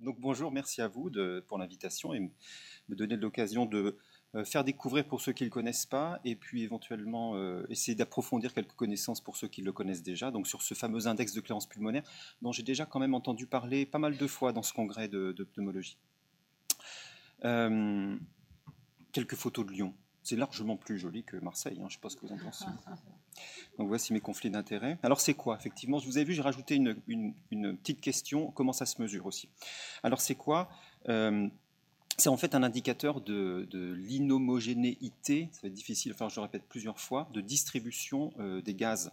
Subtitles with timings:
[0.00, 1.10] Donc bonjour, merci à vous
[1.48, 3.98] pour l'invitation et me donner l'occasion de
[4.34, 7.94] euh, faire découvrir pour ceux qui ne le connaissent pas et puis éventuellement euh, essayer
[7.94, 10.30] d'approfondir quelques connaissances pour ceux qui le connaissent déjà.
[10.30, 12.02] Donc sur ce fameux index de clairance pulmonaire
[12.42, 15.32] dont j'ai déjà quand même entendu parler pas mal de fois dans ce congrès de,
[15.52, 15.96] pneumologie.
[17.44, 18.16] Euh,
[19.12, 19.94] quelques photos de Lyon.
[20.28, 22.36] C'est largement plus joli que Marseille, hein, je ne sais pas ce que vous en
[22.36, 22.66] pensez.
[23.78, 24.98] Donc voici mes conflits d'intérêts.
[25.02, 25.56] Alors c'est quoi?
[25.58, 27.32] Effectivement, je vous ai vu, j'ai rajouté une,
[27.78, 29.48] petite question, comment ça se mesure aussi?
[30.02, 30.68] Alors c'est quoi?
[31.06, 36.64] C'est en fait un indicateur de, l'inhomogénéité, ça va être difficile, enfin je le répète
[36.68, 39.12] plusieurs fois, de distribution euh, des gaz.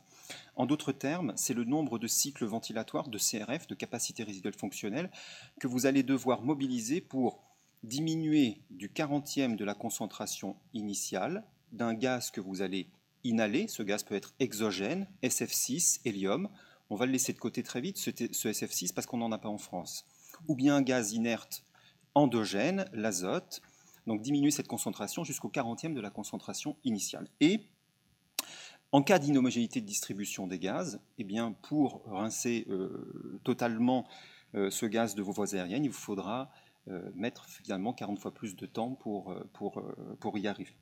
[0.57, 5.09] En d'autres termes, c'est le nombre de cycles ventilatoires, de CRF, de capacité résiduelle fonctionnelle,
[5.61, 7.44] que vous allez devoir mobiliser pour
[7.85, 12.89] diminuer du quarantième de la concentration initiale d'un gaz que vous allez
[13.23, 13.67] inhaler.
[13.67, 16.49] Ce gaz peut être exogène, SF6, hélium.
[16.89, 19.37] On va le laisser de côté très vite, ce, ce SF6, parce qu'on n'en a
[19.37, 20.05] pas en France.
[20.47, 21.63] Ou bien un gaz inerte
[22.13, 23.61] endogène, l'azote,
[24.07, 27.27] donc diminuer cette concentration jusqu'au 40e de la concentration initiale.
[27.41, 27.61] Et
[28.91, 34.07] en cas d'inhomogénéité de distribution des gaz, eh bien, pour rincer euh, totalement
[34.53, 36.51] euh, ce gaz de vos voies aériennes, il vous faudra
[37.15, 39.83] mettre finalement 40 fois plus de temps pour, pour,
[40.19, 40.75] pour y arriver.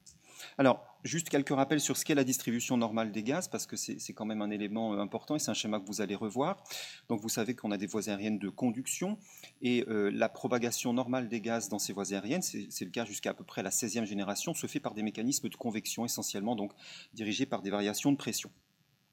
[0.58, 4.14] Alors, juste quelques rappels sur ce qu'est la distribution normale des gaz, parce que c'est
[4.14, 6.64] quand même un élément euh, important et c'est un schéma que vous allez revoir.
[7.10, 9.18] Donc, vous savez qu'on a des voies aériennes de conduction
[9.62, 13.32] et euh, la propagation normale des gaz dans ces voies aériennes, c'est le cas jusqu'à
[13.32, 16.72] à peu près la 16e génération, se fait par des mécanismes de convection essentiellement, donc
[17.14, 18.52] dirigés par des variations de pression.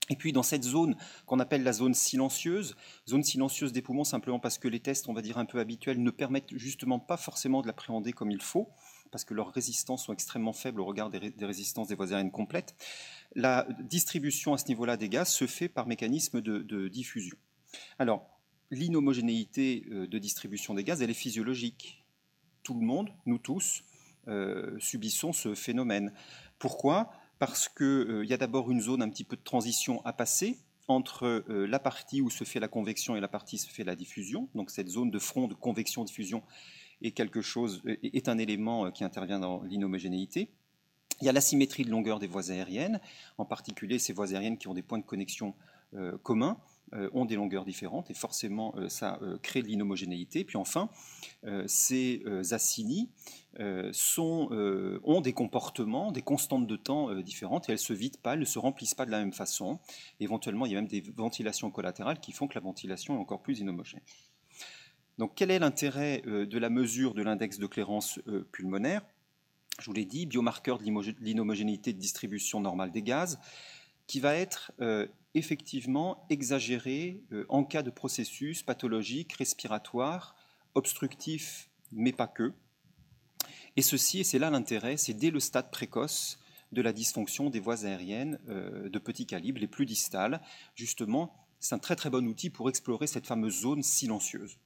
[0.09, 2.77] Et puis dans cette zone qu'on appelle la zone silencieuse,
[3.09, 6.03] zone silencieuse des poumons simplement parce que les tests, on va dire un peu habituels,
[6.03, 8.69] ne permettent justement pas forcément de l'appréhender comme il faut
[9.11, 12.75] parce que leurs résistances sont extrêmement faibles au regard des, résistances des voies aériennes complètes.
[13.35, 17.37] La distribution à ce niveau-là des gaz se fait par mécanisme de, diffusion.
[17.99, 22.05] Alors, l'inhomogénéité euh, de distribution des gaz, elle est physiologique.
[22.63, 23.83] Tout le monde, nous tous,
[24.29, 26.13] euh, subissons ce phénomène.
[26.59, 27.13] Pourquoi?
[27.41, 30.59] Parce qu'il euh, y a d'abord une zone un petit peu de transition à passer
[30.87, 33.95] entre la partie où se fait la convection et la partie où se fait la
[33.95, 34.49] diffusion.
[34.57, 36.43] Donc cette zone de front de convection-diffusion
[37.03, 40.51] est quelque chose, est un élément euh, qui intervient dans l'inhomogénéité.
[41.21, 43.01] Il y a l'asymétrie de longueur des voies aériennes,
[43.39, 45.55] en particulier ces voies aériennes qui ont des points de connexion
[45.95, 46.70] euh, communs euh,
[47.13, 50.45] ont des longueurs différentes et forcément ça crée de l'inhomogénéité.
[50.45, 50.89] Puis enfin,
[51.67, 53.11] ces acinis
[53.93, 54.49] sont,
[55.05, 58.45] ont des comportements, des constantes de temps différentes et elles se vident pas, elles ne
[58.45, 59.79] se remplissent pas de la même façon.
[60.19, 63.43] Éventuellement, il y a même des ventilations collatérales qui font que la ventilation est encore
[63.43, 64.01] plus inhomogène.
[65.21, 69.03] Donc quel est l'intérêt euh, de la mesure de l'index de clairance euh, pulmonaire?
[69.79, 70.85] Je vous l'ai dit, biomarqueur de
[71.21, 73.39] l'inhomogénéité de distribution normale des gaz,
[74.11, 80.35] qui va être euh, effectivement exagéré en cas de processus pathologique, respiratoire,
[80.75, 82.53] obstructif, mais pas que.
[83.77, 86.41] Et ceci, et c'est là l'intérêt, c'est dès le stade précoce
[86.73, 90.43] de la dysfonction des voies aériennes de petit calibre, les plus distales.
[90.75, 94.59] Justement, c'est un très très bon outil pour explorer cette fameuse zone silencieuse.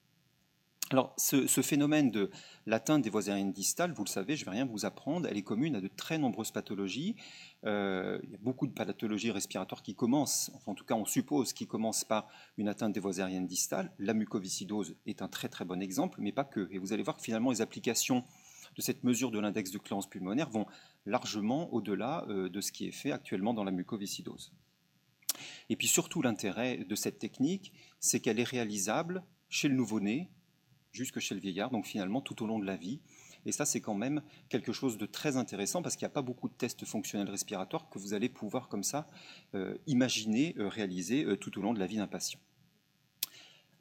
[0.90, 2.30] Alors, ce, phénomène de
[2.66, 5.36] l'atteinte des voies aériennes distales, vous le savez, je ne vais rien vous apprendre, elle
[5.36, 7.16] est commune à de très nombreuses pathologies.
[7.64, 11.54] Euh, il y a beaucoup de pathologies respiratoires qui commencent, en tout cas on suppose,
[11.54, 12.28] qui commencent par
[12.58, 13.92] une atteinte des voies aériennes distales.
[13.98, 16.68] La mucoviscidose est un très très bon exemple, mais pas que.
[16.70, 18.22] Et vous allez voir que finalement les applications
[18.76, 20.66] de cette mesure de l'index de cléance pulmonaire vont
[21.06, 24.52] largement au-delà euh, de ce qui est fait actuellement dans la mucoviscidose.
[25.70, 30.30] Et puis surtout l'intérêt de cette technique, c'est qu'elle est réalisable chez le nouveau-né,
[30.94, 33.00] jusque chez le vieillard, donc finalement tout au long de la vie.
[33.46, 36.22] Et ça, c'est quand même quelque chose de très intéressant parce qu'il n'y a pas
[36.22, 39.06] beaucoup de tests fonctionnels respiratoires que vous allez pouvoir comme ça
[39.54, 42.40] euh, imaginer euh, réaliser euh, tout au long de la vie d'un patient.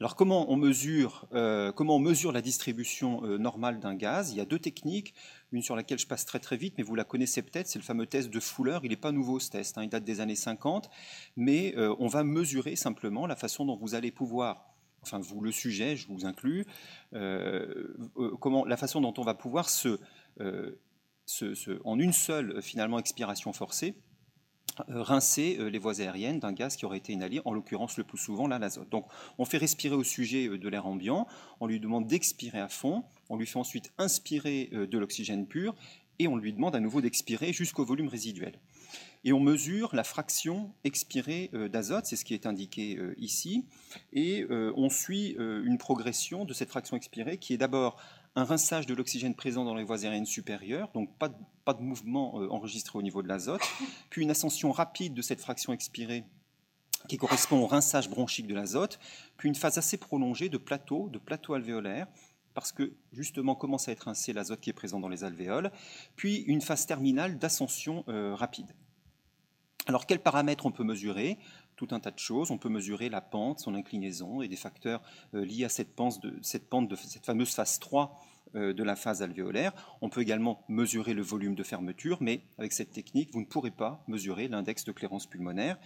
[0.00, 1.28] Alors comment on mesure,
[1.76, 4.32] comment on mesure la distribution normale d'un gaz?
[4.32, 5.14] Il y a deux techniques,
[5.52, 7.84] une sur laquelle je passe très très vite, mais vous la connaissez peut-être, c'est le
[7.84, 8.80] fameux test de Fuller.
[8.82, 10.90] Il n'est pas nouveau ce test, hein, il date des années 50,
[11.36, 14.73] mais on va mesurer simplement la façon dont vous allez pouvoir
[15.04, 16.64] enfin le sujet, je vous inclus,
[17.12, 19.68] euh, euh, comment, la façon dont on va pouvoir
[20.40, 20.78] euh,
[21.84, 23.94] en une seule finalement expiration forcée,
[24.88, 28.48] rincer les voies aériennes d'un gaz qui aurait été inhalé, en l'occurrence le plus souvent
[28.48, 28.88] l'azote.
[28.88, 29.06] Donc
[29.38, 31.28] on fait respirer au sujet de l'air ambiant,
[31.60, 35.76] on lui demande d'expirer à fond, on lui fait ensuite inspirer de l'oxygène pur
[36.18, 38.58] et on lui demande à nouveau d'expirer jusqu'au volume résiduel.
[39.24, 43.66] Et on mesure la fraction expirée euh, d'azote, c'est ce qui est indiqué euh, ici,
[44.12, 47.96] et euh, on suit une progression de cette fraction expirée qui est d'abord
[48.36, 51.82] un rinçage de l'oxygène présent dans les voies aériennes supérieures, donc pas de, pas de
[51.82, 53.62] mouvement enregistré au niveau de l'azote,
[54.10, 56.24] puis une ascension rapide de cette fraction expirée
[57.08, 58.98] qui correspond au rinçage bronchique de l'azote,
[59.36, 62.06] puis une phase assez prolongée de plateau, de plateau alvéolaire,
[62.54, 65.70] parce que justement commence à être rincé l'azote qui est présent dans les alvéoles,
[66.16, 68.74] puis une phase terminale d'ascension rapide.
[69.86, 71.38] Alors quels paramètres on peut mesurer?
[71.76, 72.50] Tout un tas de choses.
[72.50, 75.02] On peut mesurer la pente, son inclinaison et des facteurs
[75.34, 76.72] euh, liés à cette pente, de, cette
[77.04, 79.72] cette fameuse phase 3 euh, de la phase alvéolaire.
[80.00, 83.70] On peut également mesurer le volume de fermeture, mais avec cette technique, vous ne pourrez
[83.70, 85.78] pas mesurer l'index de clairance pulmonaire.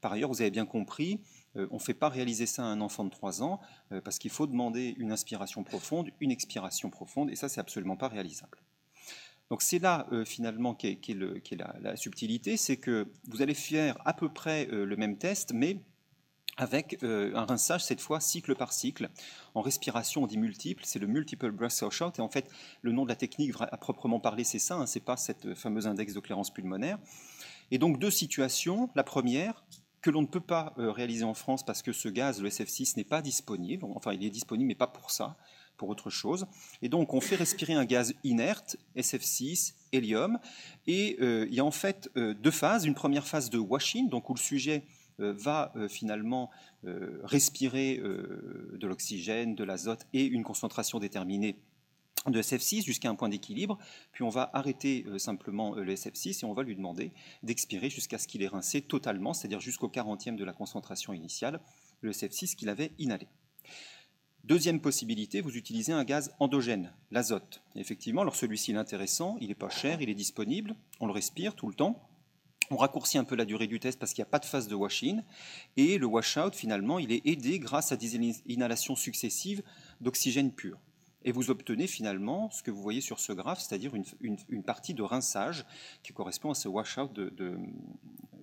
[0.00, 1.20] Par ailleurs, vous avez bien compris,
[1.56, 3.60] euh, on ne fait pas réaliser ça à un enfant de 3 ans,
[4.04, 8.08] parce qu'il faut demander une inspiration profonde, une expiration profonde, et ça, c'est absolument pas
[8.08, 8.58] réalisable.
[9.50, 10.98] Donc c'est là euh, finalement qu'est
[11.80, 15.78] la, subtilité, c'est que vous allez faire à peu près euh, le même test, mais
[16.56, 19.10] avec euh, un rinçage cette fois cycle par cycle.
[19.54, 22.50] En respiration, on dit multiple, c'est le multiple breath out, et en fait
[22.82, 25.86] le nom de la technique à proprement parler c'est ça, hein, c'est pas cette fameuse
[25.86, 26.98] index de clairance pulmonaire.
[27.70, 29.64] Et donc deux situations, la première
[30.02, 33.02] que l'on ne peut pas réaliser en France parce que ce gaz, le SF6, n'est
[33.04, 35.36] pas disponible, enfin il est disponible mais pas pour ça,
[35.76, 36.46] pour autre chose.
[36.82, 40.38] Et donc, on fait respirer un gaz inerte, SF6, hélium,
[40.86, 42.84] et euh, il y a en fait euh, deux phases.
[42.84, 46.50] Une première phase de washing, donc où le sujet euh, va finalement
[46.82, 51.58] respirer de l'oxygène, de l'azote et une concentration déterminée
[52.26, 53.78] de SF6 jusqu'à un point d'équilibre,
[54.10, 57.12] puis on va arrêter simplement le SF6 et on va lui demander
[57.44, 61.60] d'expirer jusqu'à ce qu'il ait rincé totalement, c'est-à-dire jusqu'au 40e de la concentration initiale,
[62.00, 63.28] le SF6 qu'il avait inhalé.
[64.42, 67.62] Deuxième possibilité, vous utilisez un gaz endogène, l'azote.
[67.74, 71.54] Effectivement, alors celui-ci est intéressant, il n'est pas cher, il est disponible, on le respire
[71.54, 72.08] tout le temps.
[72.70, 74.68] On raccourcit un peu la durée du test parce qu'il n'y a pas de phase
[74.68, 75.22] de wash-in.
[75.76, 78.16] Et le wash-out, finalement, il est aidé grâce à des
[78.46, 79.62] inhalations successives
[80.00, 80.78] d'oxygène pur.
[81.24, 85.02] Et vous obtenez finalement ce que vous voyez sur ce graphe, c'est-à-dire une, partie de
[85.02, 85.66] rinçage
[86.02, 87.30] qui correspond à ce wash-out de,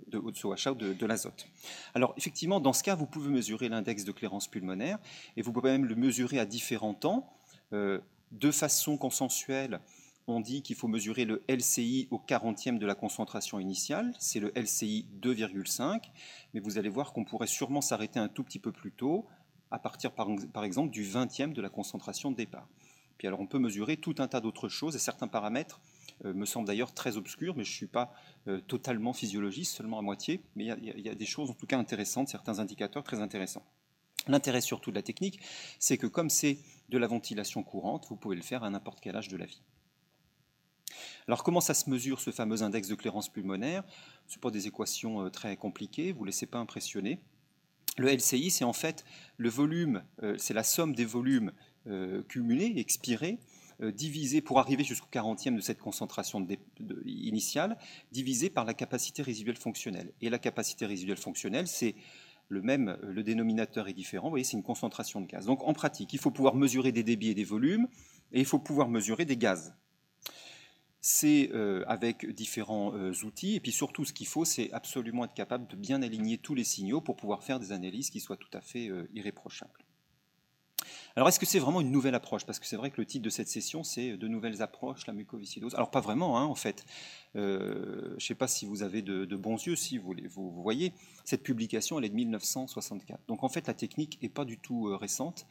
[0.07, 1.47] de, l'azote.
[1.93, 4.99] Alors effectivement, dans ce cas, vous pouvez mesurer l'index de clairance pulmonaire
[5.37, 7.33] et vous pouvez même le mesurer à différents temps.
[7.71, 7.99] Euh,
[8.33, 9.79] de façon consensuelle,
[10.27, 14.51] on dit qu'il faut mesurer le LCI au 40e de la concentration initiale, c'est le
[14.55, 16.01] LCI 2,5,
[16.53, 19.25] mais vous allez voir qu'on pourrait sûrement s'arrêter un tout petit peu plus tôt,
[19.71, 22.67] à partir par, exemple du 20e de la concentration de départ.
[23.17, 25.81] Puis alors on peut mesurer tout un tas d'autres choses et certains paramètres
[26.25, 28.13] euh, me semble d'ailleurs très obscur, mais je ne suis pas
[28.47, 31.77] euh, totalement physiologiste, seulement à moitié, mais il y, a des choses en tout cas
[31.77, 33.65] intéressantes, certains indicateurs très intéressants.
[34.27, 35.39] L'intérêt surtout de la technique,
[35.79, 36.59] c'est que comme c'est
[36.89, 39.61] de la ventilation courante, vous pouvez le faire à n'importe quel âge de la vie.
[41.27, 43.83] Alors comment ça se mesure ce fameux index de clairance pulmonaire?
[44.27, 47.19] Ce pas des équations euh, très compliquées, vous ne laissez pas impressionner.
[47.97, 49.05] Le LCI, c'est en fait
[49.37, 50.03] le volume,
[50.37, 51.51] c'est la somme des volumes
[52.27, 53.37] cumulés, expirés,
[53.81, 56.45] euh, divisé pour arriver jusqu'au 40e de cette concentration
[57.05, 57.77] initiale,
[58.11, 60.13] divisé par la capacité résiduelle fonctionnelle.
[60.21, 61.95] Et la capacité résiduelle fonctionnelle, c'est
[62.49, 65.45] le même, le dénominateur est différent, vous voyez, c'est une concentration de gaz.
[65.45, 67.87] Donc en pratique, il faut pouvoir mesurer des débits et des volumes,
[68.31, 69.73] et il faut pouvoir mesurer des gaz.
[71.05, 75.33] C'est euh, avec différents euh, outils, et puis surtout ce qu'il faut, c'est absolument être
[75.33, 78.49] capable de bien aligner tous les signaux pour pouvoir faire des analyses qui soient tout
[78.53, 79.83] à fait irréprochables.
[81.15, 82.43] Alors, est-ce que c'est vraiment une nouvelle approche?
[82.45, 85.13] Parce que c'est vrai que le titre de cette session, c'est De nouvelles approches, la
[85.13, 85.75] mucoviscidose.
[85.75, 86.85] Alors, pas vraiment, hein, en fait.
[87.35, 90.15] Euh, je ne sais pas si vous avez de, bons yeux, si vous,
[90.63, 90.93] voyez.
[91.23, 93.21] Cette publication, elle est de 1964.
[93.27, 95.45] Donc, en fait, la technique n'est pas du tout euh, récente,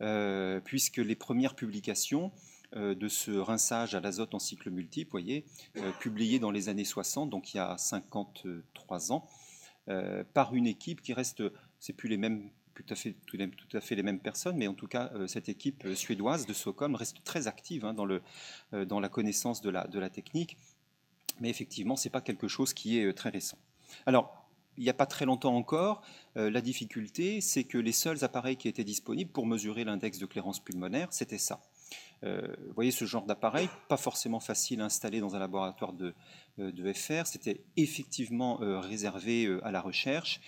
[0.00, 2.32] euh, puisque les premières publications
[2.76, 5.44] de ce rinçage à l'azote en cycle multiple, voyez,
[6.00, 9.26] publiées dans les années 60, donc il y a 53 ans,
[10.34, 11.42] par une équipe qui reste,
[11.80, 12.94] c'est plus les mêmes tout
[13.76, 16.52] à, fait, les mêmes personnes, mais en tout cas, euh, cette équipe euh, suédoise de
[16.52, 18.20] Stockholm reste très active hein, dans, euh,
[18.72, 20.56] la connaissance de la, de la technique.
[21.40, 23.58] Mais effectivement, ce n'est pas quelque chose qui est très récent.
[24.06, 26.02] Alors, il n'y a pas très longtemps encore,
[26.34, 30.62] la difficulté, c'est que les seuls appareils qui étaient disponibles pour mesurer l'index de clairance
[30.62, 31.62] pulmonaire, c'était ça.
[32.22, 36.12] Vous voyez ce genre d'appareil, pas forcément facile à installer dans un laboratoire de,
[36.58, 40.40] de FR, c'était effectivement réservé à la recherche.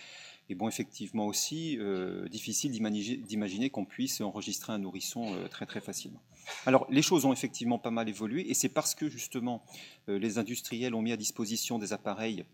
[0.50, 5.80] Et bon, effectivement aussi, euh, difficile d'imaginer qu'on puisse enregistrer un nourrisson euh, très très
[5.80, 6.22] facilement.
[6.64, 9.62] Alors, les choses ont effectivement pas mal évolué, et c'est parce que justement
[10.08, 12.46] euh, les industriels ont mis à disposition des appareils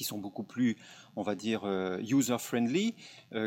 [0.00, 0.78] qui sont beaucoup plus,
[1.14, 1.66] on va dire,
[2.00, 2.94] user-friendly,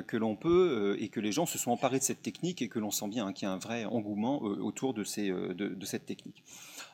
[0.06, 2.78] que l'on peut, et que les gens se sont emparés de cette technique, et que
[2.78, 6.44] l'on sent bien hein, qu'il y a un vrai engouement autour de, cette technique.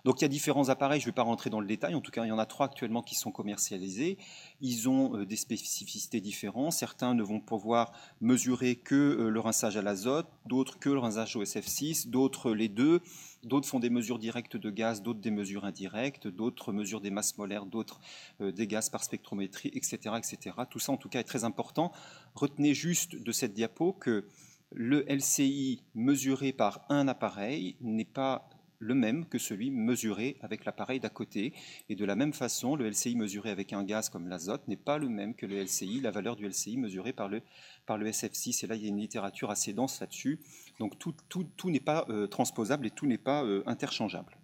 [0.05, 1.99] Donc il y a différents appareils, je ne vais pas rentrer dans le détail, en
[1.99, 4.17] tout cas il y en a trois actuellement qui sont commercialisés.
[4.61, 9.75] Ils ont euh, des spécificités différentes, certains ne vont pouvoir mesurer que euh, le rinçage
[9.75, 13.01] à l'azote, d'autres que le rinçage au SF6, d'autres les deux,
[13.43, 17.38] d'autres font des mesures directes de gaz, d'autres des mesures indirectes, d'autres mesurent des masses
[17.38, 18.00] molaires, d'autres
[18.41, 20.55] euh, des gaz par spectrométrie, etc., etc.
[20.69, 21.91] Tout ça en tout cas est très important.
[22.36, 24.25] Retenez juste de cette diapo que
[24.72, 31.00] le LCI mesuré par un appareil n'est pas le même que celui mesuré avec l'appareil
[31.00, 31.53] d'à côté.
[31.89, 34.98] Et de la même façon, le LCI mesuré avec un gaz comme l'azote n'est pas
[34.98, 37.41] le même que le LCI, la valeur du LCI mesurée par le,
[37.86, 38.63] par le SF6.
[38.63, 40.39] Et là, il y a une littérature assez dense là-dessus.
[40.79, 44.38] Donc tout, tout, tout n'est pas euh, transposable et tout n'est pas euh, interchangeable.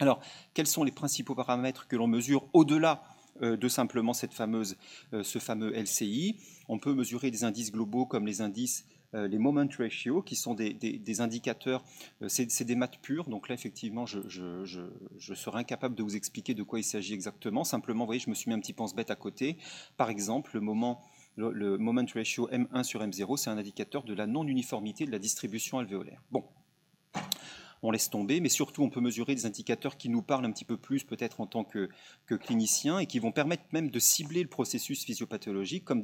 [0.00, 0.20] Alors,
[0.54, 3.02] quels sont les principaux paramètres que l'on mesure au-delà
[3.42, 4.76] euh, de simplement cette fameuse,
[5.12, 6.36] ce fameux LCI
[6.68, 11.20] On peut mesurer des indices globaux comme les indices les moment ratio, qui sont des,
[11.20, 11.84] indicateurs,
[12.22, 16.54] euh, c'est des maths pures, donc là effectivement je, je, serais incapable de vous expliquer
[16.54, 19.10] de quoi il s'agit exactement, simplement vous voyez je me suis mis un petit pense-bête
[19.10, 19.56] à côté,
[19.96, 21.02] par exemple le moment,
[21.36, 25.78] le moment ratio M1 sur M0 c'est un indicateur de la non-uniformité de la distribution
[25.78, 26.22] alvéolaire.
[26.30, 26.44] Bon,
[27.82, 30.64] on laisse tomber, mais surtout on peut mesurer des indicateurs qui nous parlent un petit
[30.64, 31.88] peu plus peut-être en tant que,
[32.26, 36.00] cliniciens et qui vont permettre même de cibler le processus physiopathologique comme,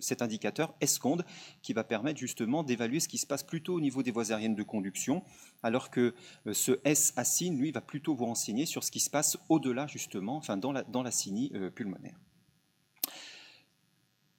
[0.00, 1.24] cet indicateur ESCONDE
[1.62, 4.56] qui va permettre justement d'évaluer ce qui se passe plutôt au niveau des voies aériennes
[4.56, 5.22] de conduction,
[5.62, 6.14] alors que
[6.46, 10.36] euh, ce S-acine, lui, va plutôt vous renseigner sur ce qui se passe au-delà justement,
[10.36, 12.18] enfin dans la, dans euh, pulmonaire.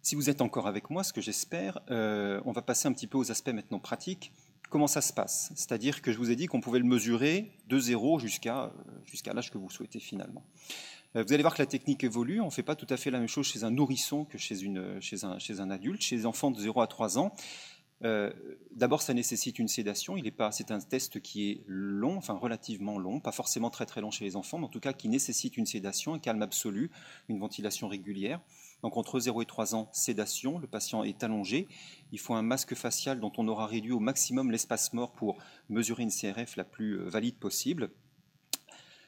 [0.02, 3.08] Si vous êtes encore avec moi, ce que j'espère, euh, on va passer un petit
[3.08, 4.32] peu aux aspects maintenant pratiques
[4.70, 7.80] comment ça se passe C'est-à-dire que je vous ai dit qu'on pouvait le mesurer de
[7.80, 8.72] zéro jusqu'à
[9.06, 10.44] jusqu'à l'âge que vous souhaitez finalement.
[11.16, 12.42] Euh, vous allez voir que la technique évolue.
[12.42, 14.64] On ne fait pas tout à fait la même chose chez un nourrisson que chez,
[14.64, 16.02] une, chez, un, chez un adulte.
[16.02, 17.34] Chez les enfants de 0 à 3 ans,
[18.04, 18.32] euh,
[18.72, 20.18] D'abord, ça nécessite une sédation.
[20.18, 24.02] Il pas, c'est un test qui est long, enfin relativement long, pas forcément très très
[24.02, 26.92] long chez les enfants, mais en tout cas qui nécessite une sédation, un calme absolu,
[27.30, 28.42] une ventilation régulière.
[28.86, 31.68] Donc entre 0 et 3 ans, sédation, le patient est allongé.
[32.12, 35.40] Il faut un masque facial dont on aura réduit au maximum l'espace mort pour
[35.70, 37.90] mesurer une CRF la plus euh, valide possible.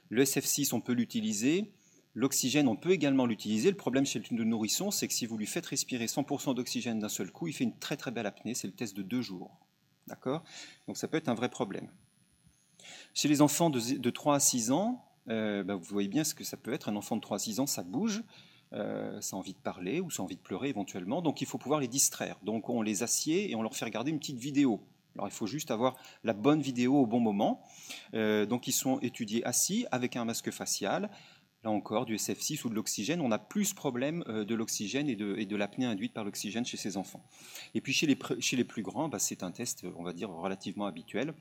[0.09, 1.71] Le SF6, on peut l'utiliser.
[2.15, 3.69] L'oxygène, on peut également l'utiliser.
[3.69, 7.07] Le problème chez le nourrisson, c'est que si vous lui faites respirer 100% d'oxygène d'un
[7.07, 8.55] seul coup, il fait une très très belle apnée.
[8.55, 9.59] C'est le test de deux jours.
[10.07, 10.43] D'accord?
[10.87, 11.91] Donc ça peut être un vrai problème.
[13.13, 16.43] Chez les enfants de, 3 à 6 ans, euh, bah, vous voyez bien ce que
[16.43, 16.89] ça peut être.
[16.89, 18.23] Un enfant de 3 à 6 ans, ça bouge.
[18.73, 21.21] Euh, ça a envie de parler ou ça a envie de pleurer éventuellement.
[21.21, 22.37] Donc il faut pouvoir les distraire.
[22.43, 24.81] Donc on les assied et on leur fait regarder une petite vidéo.
[25.15, 27.61] Alors il faut juste avoir la bonne vidéo au bon moment.
[28.13, 31.09] Euh, donc ils sont étudiés assis avec un masque facial.
[31.63, 35.15] Là encore, du SF6 ou de l'oxygène, on a plus problème euh, de l'oxygène et
[35.15, 37.23] de, l'apnée induite par l'oxygène chez ces enfants.
[37.73, 40.29] Et puis chez les, chez les plus grands, bah, c'est un test, on va dire,
[40.29, 41.33] relativement habituel.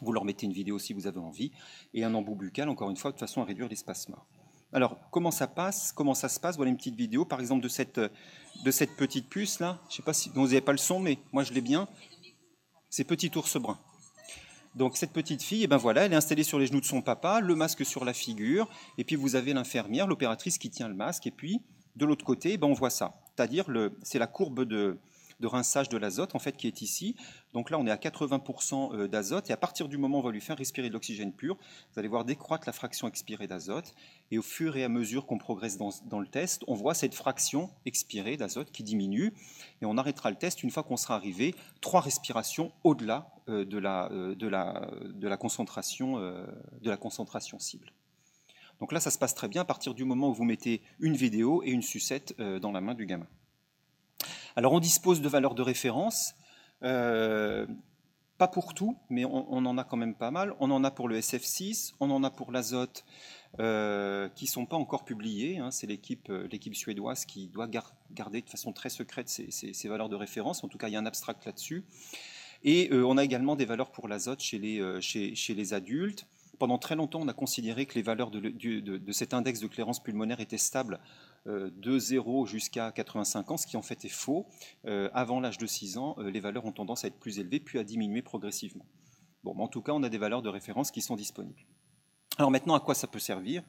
[0.00, 1.52] Vous leur mettez une vidéo si vous avez envie,
[1.92, 4.26] et un embout buccal, encore une fois, de façon à réduire l'espace mort.
[4.74, 7.68] Alors, comment ça passe Comment ça se passe Voilà une petite vidéo, par exemple, de
[7.68, 9.78] cette, de cette petite puce là.
[9.88, 11.86] Je ne sais pas si vous n'avez pas le son, mais moi je l'ai bien.
[12.90, 13.78] C'est petit ours brun.
[14.74, 17.02] Donc cette petite fille, eh ben voilà, elle est installée sur les genoux de son
[17.02, 20.94] papa, le masque sur la figure, et puis vous avez l'infirmière, l'opératrice qui tient le
[20.94, 21.62] masque, et puis
[21.94, 23.14] de l'autre côté, eh ben on voit ça.
[23.36, 23.66] C'est-à-dire,
[24.02, 24.98] c'est la courbe de,
[25.44, 27.16] de rinçage de l'azote en fait qui est ici.
[27.52, 30.24] Donc là, on est à 80% euh, d'azote et à partir du moment où on
[30.24, 31.56] va lui faire respirer de l'oxygène pur,
[31.92, 33.94] vous allez voir décroître la fraction expirée d'azote
[34.30, 37.70] et au fur et à mesure qu'on progresse dans, le test, on voit cette fraction
[37.84, 39.34] expirée d'azote qui diminue
[39.82, 43.76] et on arrêtera le test une fois qu'on sera arrivé trois respirations au-delà euh, de,
[43.76, 46.16] la, euh, de, la, concentration
[47.58, 47.92] cible.
[48.80, 51.16] Donc là, ça se passe très bien à partir du moment où vous mettez une
[51.16, 53.26] vidéo et une sucette dans la main du gamin.
[54.56, 56.34] Alors on dispose de valeurs de référence,
[56.84, 57.66] euh,
[58.38, 60.54] pas pour tout, mais on, en a quand même pas mal.
[60.60, 63.04] On en a pour le SF6, on en a pour l'azote,
[63.60, 65.58] euh, qui ne sont pas encore publiés.
[65.58, 65.70] Hein.
[65.70, 67.68] C'est l'équipe, euh, l'équipe suédoise qui doit
[68.10, 70.64] garder de façon très secrète ces, valeurs de référence.
[70.64, 71.84] En tout cas, il y a un abstract là-dessus.
[72.64, 76.26] Et on a également des valeurs pour l'azote chez les, adultes.
[76.58, 80.40] Pendant très longtemps, on a considéré que les valeurs de, cet index de clairance pulmonaire
[80.40, 80.98] étaient stables
[81.46, 84.46] de 0 jusqu'à 85 ans, ce qui en fait est faux.
[84.86, 87.60] Euh, avant l'âge de 6 ans, euh, les valeurs ont tendance à être plus élevées,
[87.60, 88.86] puis à diminuer progressivement.
[89.42, 91.60] Bon, en tout cas, on a des valeurs de référence qui sont disponibles.
[92.36, 93.62] Alors maintenant, à quoi ça peut servir?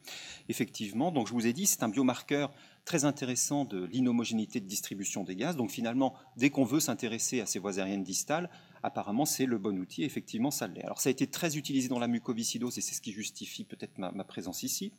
[0.50, 2.52] Effectivement, donc je vous ai dit, c'est un biomarqueur
[2.84, 5.56] très intéressant de l'inhomogénéité de distribution des gaz.
[5.56, 8.50] Donc finalement, dès qu'on veut s'intéresser à ces voies aériennes distales,
[8.86, 10.84] apparemment c'est le bon outil, effectivement ça l'est.
[10.84, 13.98] Alors ça a été très utilisé dans la mucoviscidose et c'est ce qui justifie peut-être
[13.98, 14.94] ma, présence ici,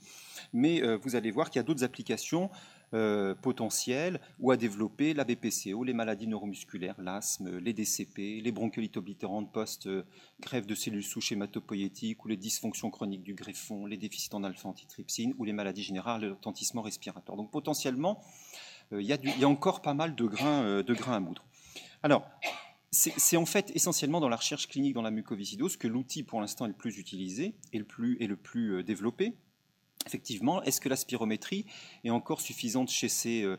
[0.52, 2.50] mais euh, vous allez voir qu'il y a d'autres applications
[2.94, 8.96] euh, potentielles ou à développer, la BPCO, les maladies neuromusculaires, l'asthme, les DCP, les bronchiolites
[8.96, 14.44] oblitérantes post-grève de cellules souches hématopoïétiques ou les dysfonctions chroniques du greffon, les déficits en
[14.44, 17.36] alpha-antitrypsine ou les maladies générales, le retentissement respiratoire.
[17.36, 18.20] Donc potentiellement,
[18.92, 21.44] euh, il y, y, a encore pas mal de grains, de grains à moudre.
[22.02, 22.28] Alors,
[22.96, 26.64] c'est en fait essentiellement dans la recherche clinique dans la mucoviscidose que l'outil pour l'instant
[26.64, 29.34] est le plus utilisé et le plus, euh, développé.
[30.06, 31.66] Effectivement, est-ce que la spirométrie
[32.04, 33.56] est encore suffisante chez ces, euh,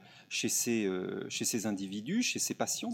[0.68, 2.94] euh, individus, chez ces patients,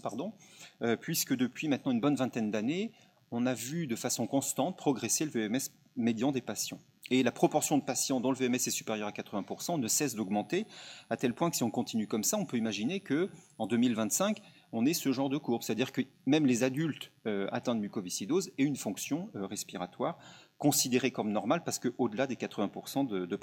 [0.99, 2.91] puisque depuis maintenant une bonne vingtaine d'années,
[3.31, 6.79] on a vu de façon constante progresser le VMS médian des patients.
[7.11, 10.65] Et la proportion de patients dont le VMS est supérieur à 80% ne cesse d'augmenter,
[11.09, 14.41] à tel point que si on continue comme ça, on peut imaginer que en 2025,
[14.73, 17.11] on ait ce genre de courbe, c'est-à-dire que même les adultes
[17.51, 20.17] atteints de mucoviscidose aient une fonction respiratoire
[20.57, 23.39] considéré comme normal parce qu'au-delà des 80% de, de.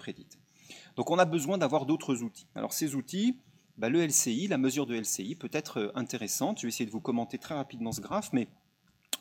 [0.97, 2.47] Donc on a besoin d'avoir d'autres outils.
[2.55, 3.39] Alors ces outils,
[3.77, 6.59] bah, le LCI, la mesure de LCI peut être euh, intéressante.
[6.59, 8.49] Je vais essayer de vous commenter très rapidement ce graphe, mais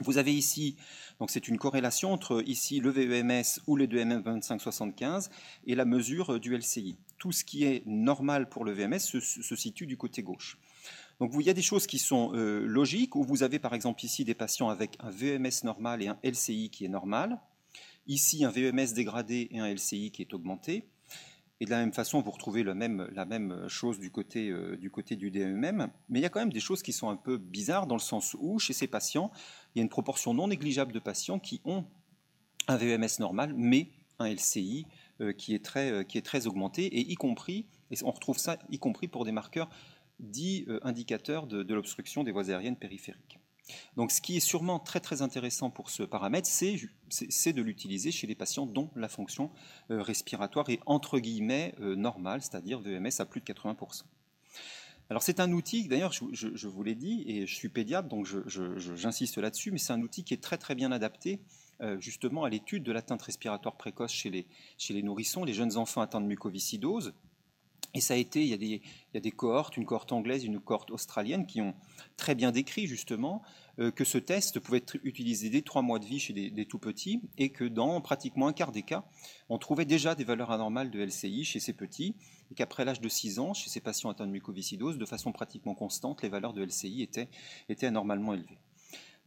[0.01, 0.77] vous avez ici,
[1.19, 5.29] donc c'est une corrélation entre ici le VEMS ou le 2MM2575
[5.65, 6.97] et la mesure euh, du LCI.
[7.17, 10.57] Tout ce qui est normal pour le VMS se, se situe du côté gauche.
[11.19, 14.03] Donc il y a des choses qui sont euh, logiques, où vous avez par exemple
[14.05, 17.39] ici des patients avec un VEMS normal et un LCI qui est normal.
[18.07, 20.89] Ici, un VEMS dégradé et un LCI qui est augmenté.
[21.61, 25.17] Et de la même façon, vous retrouvez la même, chose du côté, euh, du côté
[25.17, 25.91] DMM.
[26.07, 28.01] Mais il y a quand même des choses qui sont un peu bizarres dans le
[28.01, 29.29] sens où, chez ces patients,
[29.75, 31.85] il y a une proportion non négligeable de patients qui ont
[32.69, 34.85] un VEMS normal, mais un LCI
[35.19, 37.15] euh, qui, est très, augmenté, et
[38.03, 39.69] on retrouve ça y compris pour des marqueurs
[40.19, 43.39] dits indicateurs de l'obstruction des voies aériennes périphériques.
[43.95, 48.27] Donc ce qui est sûrement très très intéressant pour ce paramètre, c'est de l'utiliser chez
[48.27, 49.51] les patients dont la fonction
[49.91, 54.03] euh, respiratoire est entre guillemets euh, normale, c'est-à-dire VMS à plus de 80%.
[55.09, 59.39] Alors c'est un outil, d'ailleurs je, vous l'ai dit, et je suis pédiatre, donc j'insiste
[59.39, 61.41] là-dessus, mais c'est un outil qui est très très bien adapté
[61.81, 66.21] euh, justement à l'étude de l'atteinte respiratoire précoce chez les nourrissons, les jeunes enfants atteints
[66.21, 67.15] de mucoviscidose,
[67.93, 71.47] et ça a été, il y, a des, cohortes, une cohorte anglaise, une cohorte australienne,
[71.47, 71.73] qui ont
[72.17, 73.41] très bien décrit justement
[73.79, 76.77] euh, que ce test pouvait être utilisé dès trois mois de vie chez des, tout
[76.77, 79.05] petits et que dans pratiquement un quart des cas,
[79.49, 82.15] on trouvait déjà des valeurs anormales de LCI chez ces petits
[82.51, 85.73] et qu'après l'âge de 6 ans, chez ces patients atteints de mucoviscidose, de façon pratiquement
[85.73, 88.59] constante, les valeurs de LCI étaient, anormalement élevées.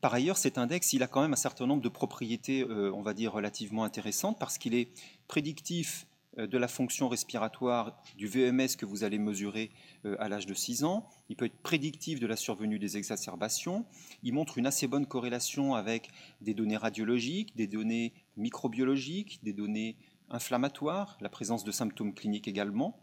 [0.01, 3.03] Par ailleurs, cet index, il a quand même un certain nombre de propriétés, euh, on
[3.03, 4.89] va dire, relativement intéressantes parce qu'il est
[5.29, 6.07] prédictif
[6.39, 9.71] de la fonction respiratoire du VMS que vous allez mesurer
[10.05, 11.07] euh, à l'âge de 6 ans.
[11.29, 13.85] Il peut être prédictif de la survenue des exacerbations.
[14.23, 16.09] Il montre une assez bonne corrélation avec
[16.41, 19.97] des données radiologiques, des données microbiologiques, des données
[20.31, 22.99] inflammatoires, la présence de symptômes cliniques également.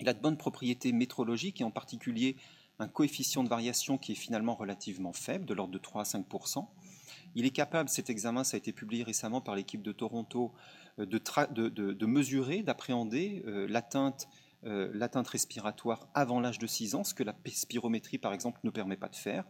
[0.00, 2.36] Il a de bonnes propriétés métrologiques et en particulier
[2.78, 6.26] un coefficient de variation qui est finalement relativement faible, de l'ordre de 3 à 5
[7.36, 10.52] Il est capable, cet examen, ça a été publié récemment par l'équipe de Toronto,
[10.96, 13.68] de, mesurer, d'appréhender euh,
[14.64, 18.70] euh, l'atteinte respiratoire avant l'âge de 6 ans, ce que la spirométrie, par exemple, ne
[18.70, 19.44] permet pas de faire.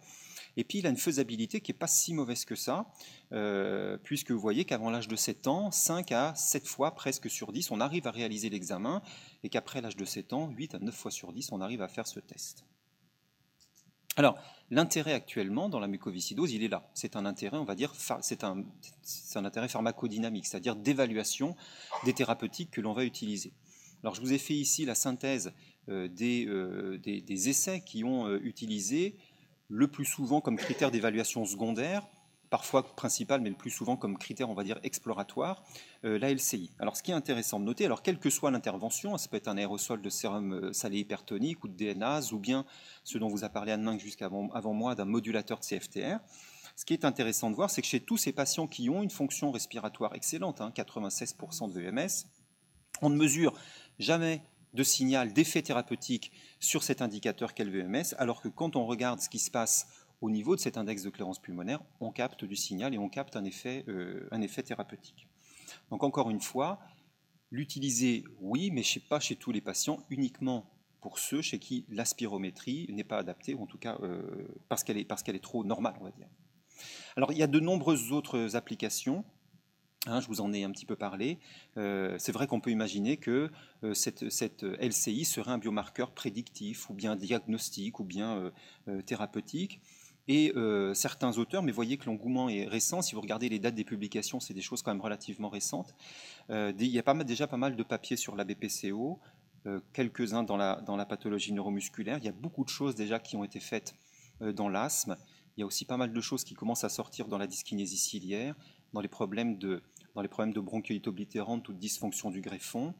[0.57, 2.87] Et puis, il a une faisabilité qui n'est pas si mauvaise que ça,
[3.31, 7.53] euh, puisque vous voyez qu'avant l'âge de 7 ans, 5 à 7 fois presque sur
[7.53, 9.01] 10, on arrive à réaliser l'examen,
[9.45, 11.89] et qu'après l'âge de 7 ans, 8 à 9 fois sur 10, on arrive à
[11.89, 12.65] faire ce test.
[14.17, 14.39] Alors,
[14.71, 16.89] l'intérêt actuellement dans la mucoviscidose, il est là.
[16.95, 18.65] C'est un intérêt, on va dire, c'est un,
[19.37, 21.55] intérêt pharmacodynamique, c'est-à-dire d'évaluation
[22.05, 23.53] des thérapeutiques que l'on va utiliser.
[24.03, 25.53] Alors, je vous ai fait ici la synthèse
[25.89, 29.17] euh, euh, des, essais qui ont euh, utilisé
[29.69, 32.07] le plus souvent comme critère d'évaluation secondaire
[32.51, 35.63] parfois principal, mais le plus souvent comme critère, on va dire, exploratoire,
[36.05, 36.71] euh, la LCI.
[36.79, 39.49] Alors, ce qui est intéressant de noter, alors quelle que soit l'intervention, ça peut être
[39.49, 42.65] un aérosol de sérum euh, salé hypertonique ou de DNase, ou bien
[43.05, 46.19] ce dont vous a parlé Anne jusqu'avant avant moi, d'un modulateur de CFTR.
[46.77, 49.11] Ce qui est intéressant de voir, c'est que chez tous ces patients qui ont une
[49.11, 52.27] fonction respiratoire excellente, 96% hein, de VMS,
[53.01, 53.55] on ne mesure
[53.99, 54.43] jamais
[54.75, 59.21] de signal d'effet thérapeutique sur cet indicateur qu'est le VMS, alors que quand on regarde
[59.21, 59.87] ce qui se passe
[60.21, 63.37] au niveau de cet index de clairance pulmonaire, on capte du signal et on capte
[63.37, 64.29] un effet, euh,
[64.65, 65.29] thérapeutique.
[65.91, 66.81] Donc encore une fois,
[67.51, 72.87] l'utiliser, oui, mais pas chez tous les patients, uniquement pour ceux chez qui la spirométrie
[72.91, 76.11] n'est pas adaptée, ou en tout cas euh, parce qu'elle est, trop normale, on va
[76.11, 76.29] dire.
[77.17, 79.25] Alors il y a de nombreuses autres applications.
[80.09, 81.41] Hein, je vous en ai un petit peu parlé.
[81.77, 83.51] Euh, c'est vrai qu'on peut imaginer que
[83.93, 84.23] cette,
[84.63, 88.53] LCI serait un biomarqueur prédictif ou bien diagnostique ou bien
[89.05, 89.81] thérapeutique.
[90.29, 93.77] Et euh, certains auteurs, mais voyez que l'engouement est récent, si vous regardez les dates
[93.77, 95.95] des publications, c'est des choses quand même relativement récentes.
[96.51, 99.21] Euh, il y a déjà pas mal de papiers sur la BPCO,
[99.67, 102.19] euh, quelques-uns dans la, dans la pathologie neuromusculaire.
[102.19, 103.95] Il y a beaucoup de choses déjà qui ont été faites
[104.41, 105.17] dans l'asthme.
[105.57, 107.97] Il y a aussi pas mal de choses qui commencent à sortir dans la dyskinésie
[107.97, 108.55] ciliaire,
[108.93, 109.83] dans les problèmes de,
[110.15, 112.95] dans les problèmes de bronchiolite oblitérante ou de dysfonction du greffon,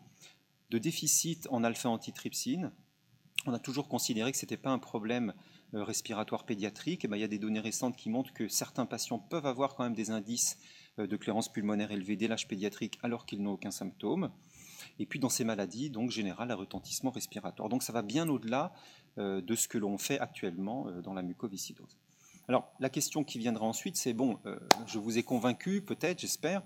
[0.71, 2.73] de déficit en alpha-antitrypsine.
[3.47, 5.35] On a toujours considéré que ce n'était pas un problème
[5.73, 9.19] respiratoire pédiatrique, eh ben, il y a des données récentes qui montrent que certains patients
[9.19, 10.59] peuvent avoir quand même des indices
[10.99, 14.31] euh, de clairance pulmonaire élevés dès l'âge pédiatrique alors qu'ils n'ont aucun symptôme.
[14.99, 17.69] et puis dans ces maladies donc générales à retentissement respiratoire.
[17.69, 18.73] Donc ça va bien au-delà
[19.19, 21.97] de ce que l'on fait actuellement dans la mucoviscidose.
[22.49, 24.39] Alors la question qui viendra ensuite, c'est bon,
[24.87, 26.63] je vous ai convaincu, peut-être, j'espère,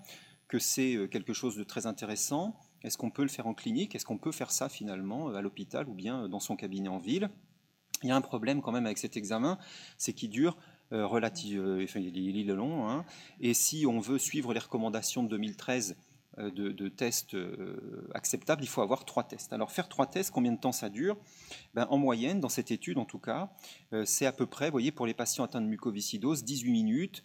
[0.49, 2.59] que c'est quelque chose de très intéressant.
[2.83, 3.95] Est-ce qu'on peut le faire en clinique?
[3.95, 7.29] Est-ce qu'on peut faire ça finalement à l'hôpital ou bien dans son cabinet en ville?
[8.03, 9.57] Il y a un problème quand même avec cet examen,
[9.97, 10.57] c'est qu'il dure
[10.93, 13.05] euh, relative, euh, enfin, il est long, hein.
[13.39, 15.95] et si on veut suivre les recommandations de 2013
[16.37, 17.37] euh, de, tests
[18.13, 19.53] acceptables, il faut avoir trois tests.
[19.53, 21.17] Alors faire trois tests, combien de temps ça dure?
[21.75, 23.51] Ben, En moyenne, dans cette étude en tout cas,
[24.03, 27.23] c'est à peu près, vous voyez, pour les patients atteints de mucoviscidose, 18 minutes,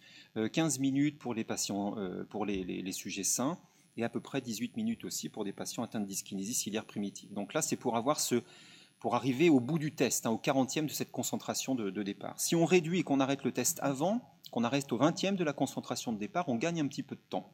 [0.53, 1.95] 15 minutes pour les patients,
[2.29, 3.57] pour les, les, sujets sains,
[3.97, 7.33] et à peu près 18 minutes aussi pour des patients atteints de dyskinésie ciliaire primitive.
[7.33, 8.43] Donc là, c'est pour avoir ce,
[9.07, 12.37] pour arriver au bout du test, hein, au 40e de cette concentration de, départ.
[12.37, 14.19] Si on réduit et qu'on arrête le test avant,
[14.51, 17.21] qu'on arrête au 20e de la concentration de départ, on gagne un petit peu de
[17.29, 17.53] temps.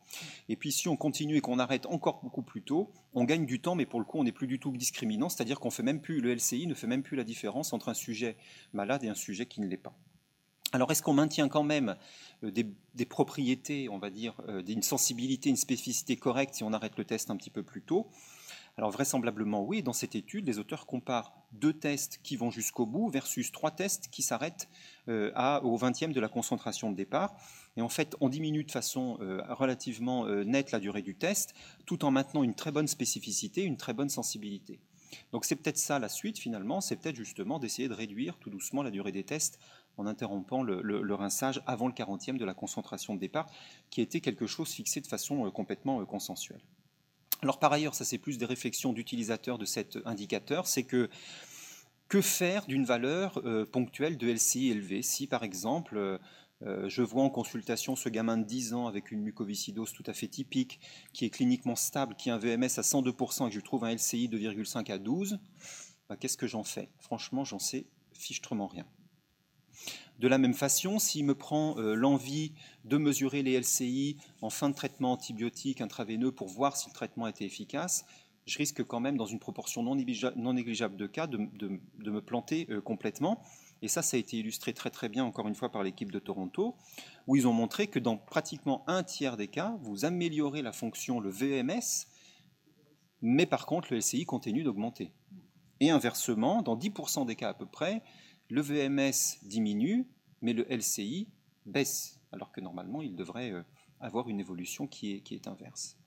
[0.49, 3.61] Et puis si on continue et qu'on arrête encore beaucoup plus tôt, on gagne du
[3.61, 6.01] temps, mais pour le coup, on n'est plus du tout discriminant, c'est-à-dire qu'on fait même
[6.01, 8.35] plus, le LCI ne fait même plus la différence entre un sujet
[8.73, 9.95] malade et un sujet qui ne l'est pas.
[10.71, 11.95] Alors, est-ce qu'on maintient quand même
[12.43, 16.97] euh, des, propriétés, on va dire, euh, une sensibilité, une spécificité correcte si on arrête
[16.97, 18.09] le test un petit peu plus tôt?
[18.75, 23.09] Alors vraisemblablement oui, dans cette étude, les auteurs comparent deux tests qui vont jusqu'au bout
[23.09, 24.67] versus trois tests qui s'arrêtent
[25.09, 25.31] euh,
[25.61, 27.35] au 20e de la concentration de départ.
[27.77, 31.53] Et en fait, on diminue de façon euh, relativement euh, nette la durée du test,
[31.85, 34.79] tout en maintenant une très bonne spécificité, une très bonne sensibilité.
[35.31, 38.81] Donc c'est peut-être ça la suite finalement, c'est peut-être justement d'essayer de réduire tout doucement
[38.81, 39.59] la durée des tests
[39.97, 43.45] en interrompant le, le, rinçage avant le 40e de la concentration de départ,
[43.91, 46.61] qui était quelque chose fixé de façon complètement consensuelle.
[47.43, 51.09] Alors par ailleurs, ça c'est plus des réflexions d'utilisateurs de cet indicateur, c'est que
[52.07, 56.17] que faire d'une valeur euh, ponctuelle de LCI élevée Si par exemple, euh,
[56.61, 60.13] euh, je vois en consultation ce gamin de 10 ans avec une mucoviscidose tout à
[60.13, 60.79] fait typique,
[61.11, 63.93] qui est cliniquement stable, qui a un VMS à 102% et que je trouve un
[63.93, 65.37] LCI de 2,5 à 12,
[66.07, 66.87] bah, qu'est-ce que j'en fais?
[66.99, 68.85] Franchement, j'en sais fichtrement rien.
[70.19, 72.53] De la même façon, s'il me prend euh, l'envie
[72.85, 77.27] de mesurer les LCI en fin de traitement antibiotique intraveineux pour voir si le traitement
[77.27, 78.05] était efficace,
[78.45, 82.81] je risque quand même, dans une proportion non négligeable de cas, de, me planter euh,
[82.81, 83.41] complètement.
[83.81, 86.19] Et ça, ça a été illustré très très bien, encore une fois, par l'équipe de
[86.19, 86.75] Toronto,
[87.27, 91.19] où ils ont montré que dans pratiquement un tiers des cas, vous améliorez la fonction,
[91.19, 92.07] le VMS,
[93.21, 95.11] mais par contre, le LCI continue d'augmenter.
[95.79, 98.03] Et inversement, dans 10% des cas à peu près,
[98.53, 100.05] le VMS diminue,
[100.43, 101.27] mais le LCI
[101.65, 103.63] baisse, alors que normalement, il devrait euh,
[103.99, 105.97] avoir une évolution qui est, inverse.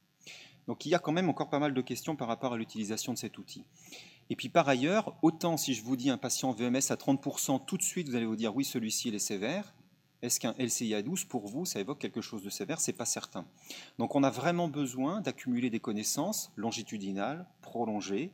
[0.69, 3.13] Donc il y a quand même encore pas mal de questions par rapport à l'utilisation
[3.13, 3.65] de cet outil.
[4.31, 7.77] Et puis par ailleurs, autant si je vous dis un patient VMS à 30%, tout
[7.77, 9.75] de suite vous allez vous dire oui, celui-ci il est sévère.
[10.23, 12.81] Est-ce qu'un LCI à 12 pour vous, ça évoque quelque chose de sévère?
[12.81, 13.45] C'est pas certain.
[13.99, 18.33] Donc on a vraiment besoin d'accumuler des connaissances longitudinales, prolongées,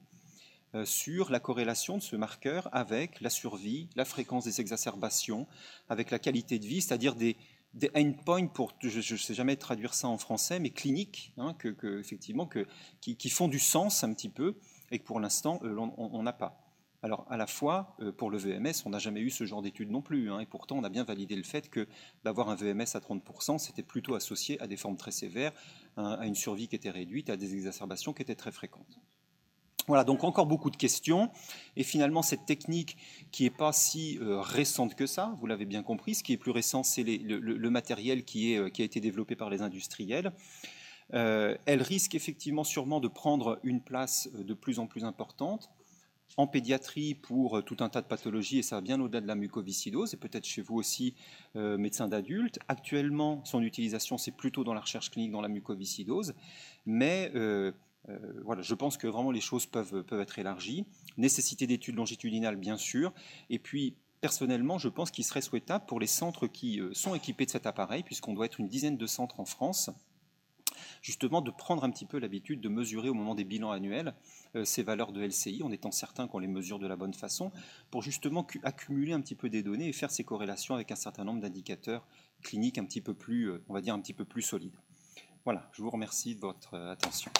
[0.84, 5.46] sur la corrélation de ce marqueur avec la survie, la fréquence des exacerbations,
[5.88, 7.36] avec la qualité de vie, c'est-à-dire des,
[7.74, 11.98] des endpoints pour, je ne sais jamais traduire ça en français, mais cliniques, hein, que,
[11.98, 12.48] effectivement,
[13.00, 14.56] qui, font du sens un petit peu,
[14.90, 16.58] et que pour l'instant, euh, on n'a pas.
[17.04, 19.90] Alors, à la fois, euh, pour le VMS, on n'a jamais eu ce genre d'études
[19.90, 21.88] non plus, hein, et pourtant, on a bien validé le fait que
[22.24, 25.52] d'avoir un VMS à 30%, c'était plutôt associé à des formes très sévères,
[25.96, 29.00] à une survie qui était réduite, à des exacerbations qui étaient très fréquentes.
[29.88, 31.30] Voilà, donc encore beaucoup de questions.
[31.76, 32.96] Et finalement, cette technique
[33.32, 36.36] qui n'est pas si euh, récente que ça, vous l'avez bien compris, ce qui est
[36.36, 40.32] plus récent, c'est le, matériel euh, qui, a été développé par les industriels.
[41.14, 45.68] Euh, elle risque effectivement sûrement de prendre une place de plus en plus importante
[46.38, 49.34] en pédiatrie pour tout un tas de pathologies, et ça va bien au-delà de la
[49.34, 51.14] mucoviscidose, et peut-être chez vous aussi,
[51.54, 52.58] médecin d'adultes.
[52.68, 56.32] Actuellement, son utilisation, c'est plutôt dans la recherche clinique dans la mucoviscidose,
[56.86, 57.72] mais euh,
[58.44, 60.84] voilà, je pense que vraiment les choses peuvent, être élargies.
[61.16, 63.12] Nécessité d'études longitudinales, bien sûr.
[63.48, 67.44] Et puis, personnellement, je pense qu'il serait souhaitable pour les centres qui euh, sont équipés
[67.44, 69.90] de cet appareil, puisqu'on doit être une dizaine de centres en France,
[71.02, 74.14] justement de prendre un petit peu l'habitude de mesurer au moment des bilans annuels
[74.54, 77.50] euh, ces valeurs de LCI, en étant certain qu'on les mesure de la bonne façon,
[77.90, 81.24] pour justement accumuler un petit peu des données et faire ces corrélations avec un certain
[81.24, 82.06] nombre d'indicateurs
[82.42, 84.76] cliniques un petit peu plus solides.
[85.44, 87.32] Voilà, je vous remercie de votre attention.